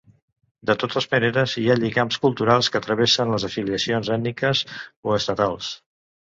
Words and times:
De 0.69 0.75
totes 0.83 1.07
maneres, 1.11 1.53
hi 1.63 1.65
ha 1.69 1.75
lligams 1.81 2.17
culturals 2.25 2.71
que 2.77 2.83
travessen 2.87 3.37
les 3.37 3.47
afiliacions 3.53 4.13
ètniques 4.19 4.65
o 5.11 5.17
estatals. 5.23 5.73